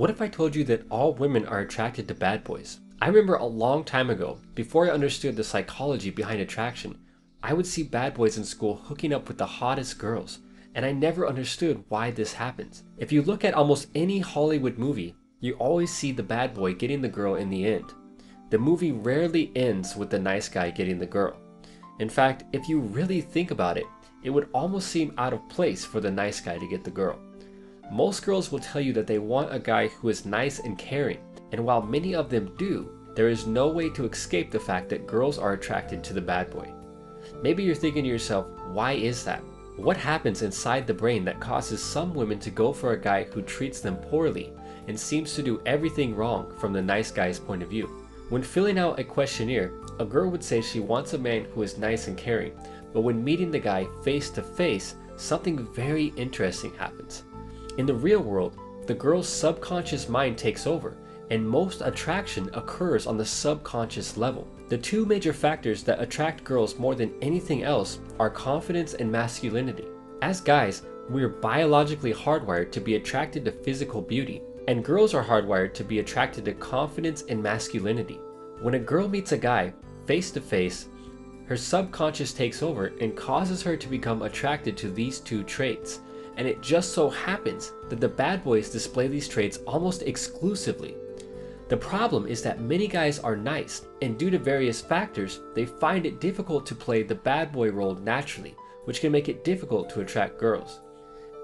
[0.00, 2.80] What if I told you that all women are attracted to bad boys?
[3.02, 6.98] I remember a long time ago, before I understood the psychology behind attraction,
[7.42, 10.38] I would see bad boys in school hooking up with the hottest girls,
[10.74, 12.84] and I never understood why this happens.
[12.96, 17.02] If you look at almost any Hollywood movie, you always see the bad boy getting
[17.02, 17.92] the girl in the end.
[18.48, 21.36] The movie rarely ends with the nice guy getting the girl.
[21.98, 23.84] In fact, if you really think about it,
[24.22, 27.18] it would almost seem out of place for the nice guy to get the girl.
[27.90, 31.18] Most girls will tell you that they want a guy who is nice and caring,
[31.50, 35.08] and while many of them do, there is no way to escape the fact that
[35.08, 36.72] girls are attracted to the bad boy.
[37.42, 39.42] Maybe you're thinking to yourself, why is that?
[39.76, 43.42] What happens inside the brain that causes some women to go for a guy who
[43.42, 44.52] treats them poorly
[44.86, 47.86] and seems to do everything wrong from the nice guy's point of view?
[48.28, 51.76] When filling out a questionnaire, a girl would say she wants a man who is
[51.76, 52.52] nice and caring,
[52.92, 57.24] but when meeting the guy face to face, something very interesting happens.
[57.80, 60.98] In the real world, the girl's subconscious mind takes over,
[61.30, 64.46] and most attraction occurs on the subconscious level.
[64.68, 69.86] The two major factors that attract girls more than anything else are confidence and masculinity.
[70.20, 75.24] As guys, we are biologically hardwired to be attracted to physical beauty, and girls are
[75.24, 78.20] hardwired to be attracted to confidence and masculinity.
[78.60, 79.72] When a girl meets a guy
[80.04, 80.88] face to face,
[81.46, 86.00] her subconscious takes over and causes her to become attracted to these two traits.
[86.40, 90.96] And it just so happens that the bad boys display these traits almost exclusively.
[91.68, 96.06] The problem is that many guys are nice, and due to various factors, they find
[96.06, 100.00] it difficult to play the bad boy role naturally, which can make it difficult to
[100.00, 100.80] attract girls.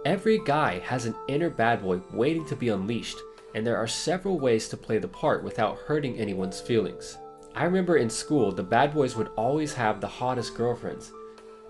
[0.06, 3.19] Every guy has an inner bad boy waiting to be unleashed,
[3.55, 7.19] and there are several ways to play the part without hurting anyone's feelings.
[7.55, 11.12] I remember in school, the bad boys would always have the hottest girlfriends,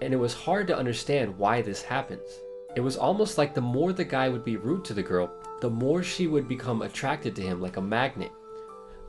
[0.01, 2.23] and it was hard to understand why this happens.
[2.77, 5.33] It was almost like the more the guy would be rude to the girl,
[5.63, 8.31] the more she would become attracted to him like a magnet.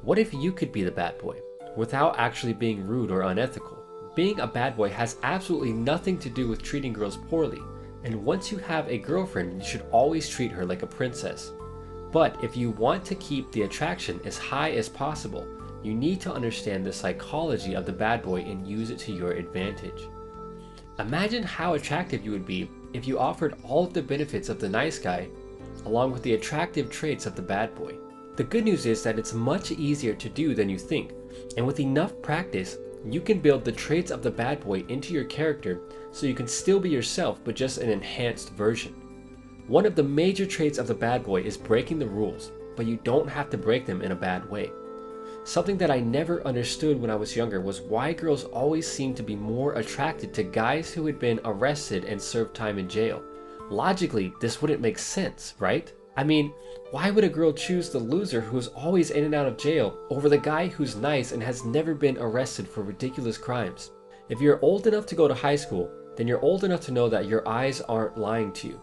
[0.02, 1.42] What if you could be the bad boy,
[1.76, 3.84] without actually being rude or unethical?
[4.16, 7.60] Being a bad boy has absolutely nothing to do with treating girls poorly,
[8.06, 11.52] and once you have a girlfriend, you should always treat her like a princess.
[12.14, 15.46] But if you want to keep the attraction as high as possible,
[15.84, 19.34] you need to understand the psychology of the bad boy and use it to your
[19.34, 20.08] advantage.
[21.00, 24.70] Imagine how attractive you would be if you offered all of the benefits of the
[24.70, 25.30] nice guy
[25.88, 27.96] along with the attractive traits of the bad boy.
[28.36, 31.14] The good news is that it's much easier to do than you think,
[31.56, 35.24] and with enough practice, you can build the traits of the bad boy into your
[35.24, 35.82] character
[36.12, 38.94] so you can still be yourself but just an enhanced version.
[39.68, 42.98] One of the major traits of the bad boy is breaking the rules, but you
[43.04, 44.72] don't have to break them in a bad way.
[45.48, 49.24] Something that I never understood when I was younger was why girls always seemed to
[49.24, 53.24] be more attracted to guys who had been arrested and served time in jail.
[53.70, 55.94] Logically, this wouldn't make sense, right?
[56.18, 56.54] I mean,
[56.92, 60.28] why would a girl choose the loser who's always in and out of jail over
[60.28, 63.92] the guy who's nice and has never been arrested for ridiculous crimes?
[64.28, 67.08] If you're old enough to go to high school, then you're old enough to know
[67.08, 68.82] that your eyes aren't lying to you.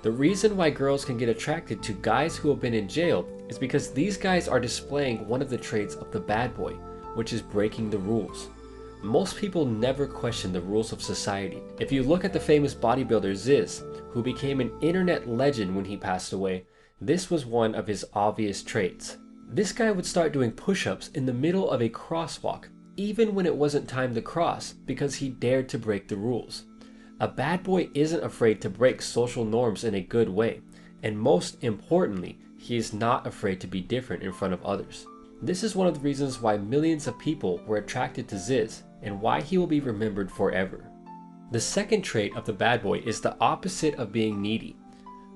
[0.00, 3.58] The reason why girls can get attracted to guys who have been in jail is
[3.58, 6.72] because these guys are displaying one of the traits of the bad boy,
[7.14, 8.48] which is breaking the rules.
[9.02, 11.62] Most people never question the rules of society.
[11.78, 15.96] If you look at the famous bodybuilder Zyzz, who became an internet legend when he
[15.96, 16.64] passed away,
[17.00, 19.18] this was one of his obvious traits.
[19.48, 23.46] This guy would start doing push ups in the middle of a crosswalk, even when
[23.46, 26.64] it wasn't time to cross, because he dared to break the rules.
[27.20, 30.62] A bad boy isn't afraid to break social norms in a good way,
[31.06, 35.06] and most importantly, he is not afraid to be different in front of others.
[35.40, 39.20] This is one of the reasons why millions of people were attracted to Zyzz, and
[39.20, 40.90] why he will be remembered forever.
[41.52, 44.74] The second trait of the bad boy is the opposite of being needy.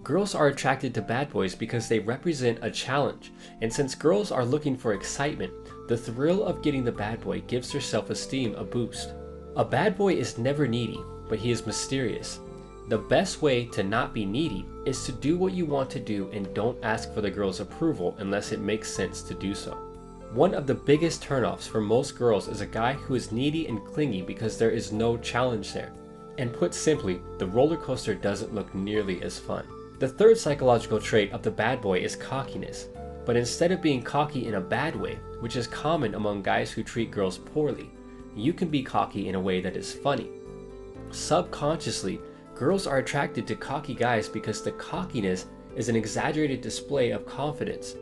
[0.02, 3.30] Girls are attracted to bad boys because they represent a challenge,
[3.62, 5.52] and since girls are looking for excitement,
[5.86, 9.14] the thrill of getting the bad boy gives their self esteem a boost.
[9.54, 12.40] A bad boy is never needy, but he is mysterious.
[12.90, 16.28] The best way to not be needy is to do what you want to do
[16.32, 19.74] and don't ask for the girl's approval unless it makes sense to do so.
[20.32, 23.86] One of the biggest turnoffs for most girls is a guy who is needy and
[23.86, 25.92] clingy because there is no challenge there.
[26.38, 29.68] And put simply, the roller coaster doesn't look nearly as fun.
[30.00, 32.88] The third psychological trait of the bad boy is cockiness.
[33.24, 36.82] But instead of being cocky in a bad way, which is common among guys who
[36.82, 37.88] treat girls poorly,
[38.34, 40.28] you can be cocky in a way that is funny.
[41.12, 42.20] Subconsciously,
[42.60, 45.46] girls are attracted to cocky guys because the cockiness
[45.76, 47.96] is an exaggerated display of confidence.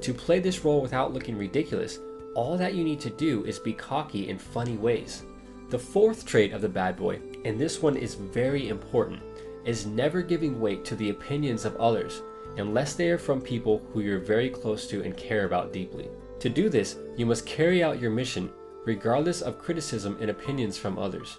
[0.00, 2.00] To play this role without looking ridiculous,
[2.34, 5.22] all that you need to do is be cocky in funny ways.
[5.68, 9.22] The fourth trait of the bad boy, and this one is very important,
[9.64, 12.20] is never giving weight to the opinions of others
[12.56, 16.08] unless they are from people who you're very close to and care about deeply.
[16.40, 18.50] To do this, you must carry out your mission
[18.84, 21.38] regardless of criticism and opinions from others.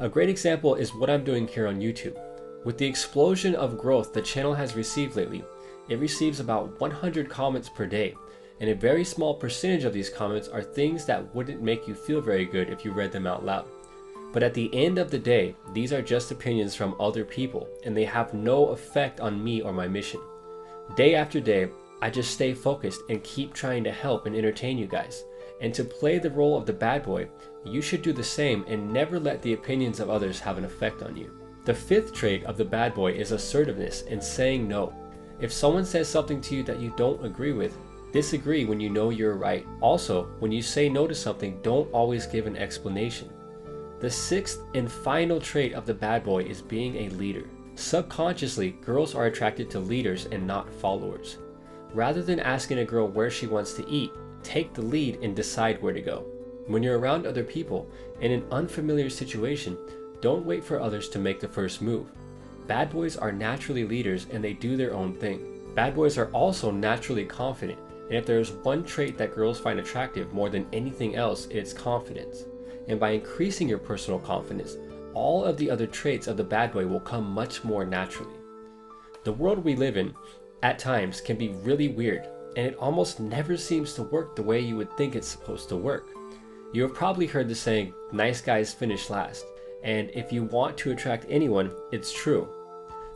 [0.00, 2.18] A great example is what I'm doing here on YouTube.
[2.64, 5.44] With the explosion of growth the channel has received lately,
[5.90, 8.14] it receives about 100 comments per day,
[8.60, 12.22] and a very small percentage of these comments are things that wouldn't make you feel
[12.22, 13.66] very good if you read them out loud.
[14.32, 17.94] But at the end of the day, these are just opinions from other people, and
[17.94, 20.22] they have no effect on me or my mission.
[20.96, 21.68] Day after day,
[22.02, 25.24] I just stay focused and keep trying to help and entertain you guys.
[25.60, 27.28] And to play the role of the bad boy,
[27.64, 31.02] you should do the same and never let the opinions of others have an effect
[31.02, 31.30] on you.
[31.64, 34.94] The fifth trait of the bad boy is assertiveness and saying no.
[35.40, 37.76] If someone says something to you that you don't agree with,
[38.12, 39.66] disagree when you know you're right.
[39.82, 43.30] Also, when you say no to something, don't always give an explanation.
[44.00, 47.44] The sixth and final trait of the bad boy is being a leader.
[47.74, 51.36] Subconsciously, girls are attracted to leaders and not followers.
[51.94, 55.82] Rather than asking a girl where she wants to eat, take the lead and decide
[55.82, 56.24] where to go.
[56.66, 57.90] When you're around other people
[58.20, 59.76] in an unfamiliar situation,
[60.20, 62.06] don't wait for others to make the first move.
[62.66, 65.72] Bad boys are naturally leaders and they do their own thing.
[65.74, 67.78] Bad boys are also naturally confident,
[68.08, 71.72] and if there is one trait that girls find attractive more than anything else, it's
[71.72, 72.44] confidence
[72.90, 74.76] and by increasing your personal confidence,
[75.14, 78.34] all of the other traits of the bad boy will come much more naturally.
[79.24, 80.14] The world we live in,
[80.62, 84.60] at times, can be really weird, and it almost never seems to work the way
[84.60, 86.08] you would think it's supposed to work.
[86.72, 89.44] You have probably heard the saying, nice guys finish last,
[89.82, 92.48] and if you want to attract anyone, it's true.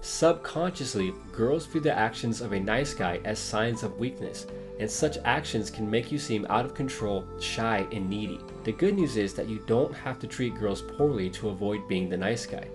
[0.01, 4.47] Subconsciously, girls view the actions of a nice guy as signs of weakness,
[4.79, 8.41] and such actions can make you seem out of control, shy, and needy.
[8.65, 12.09] The good news is that you don't have to treat girls poorly to avoid being
[12.09, 12.69] the nice guy.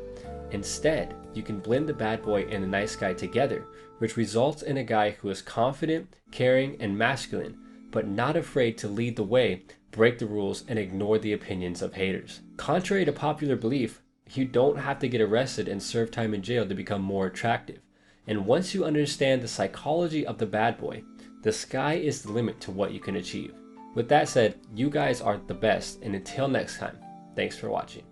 [0.51, 3.65] Instead, you can blend the bad boy and the nice guy together,
[3.99, 7.57] which results in a guy who is confident, caring, and masculine,
[7.91, 11.93] but not afraid to lead the way, break the rules, and ignore the opinions of
[11.93, 12.41] haters.
[12.57, 16.67] Contrary to popular belief, you don't have to get arrested and serve time in jail
[16.67, 17.79] to become more attractive.
[18.27, 21.03] And once you understand the psychology of the bad boy,
[21.41, 23.53] the sky is the limit to what you can achieve.
[23.95, 26.97] With that said, you guys are the best, and until next time,
[27.35, 28.03] thanks for watching.